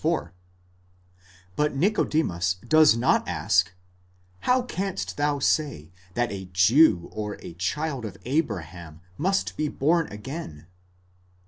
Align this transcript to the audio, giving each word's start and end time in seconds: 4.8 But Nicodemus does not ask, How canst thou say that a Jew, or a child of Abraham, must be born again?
4.8 0.03 0.31
But 1.55 1.75
Nicodemus 1.75 2.55
does 2.67 2.97
not 2.97 3.27
ask, 3.27 3.71
How 4.39 4.63
canst 4.63 5.15
thou 5.15 5.37
say 5.37 5.91
that 6.15 6.31
a 6.31 6.49
Jew, 6.51 7.07
or 7.11 7.37
a 7.41 7.53
child 7.53 8.03
of 8.05 8.17
Abraham, 8.25 9.01
must 9.19 9.55
be 9.57 9.67
born 9.67 10.07
again? 10.11 10.65